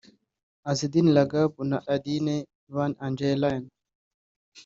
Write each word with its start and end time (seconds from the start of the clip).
Azzedine 0.69 1.11
Lagab 1.17 1.51
na 1.69 1.77
Adne 1.93 2.37
van 2.73 2.91
Engelen 3.05 3.63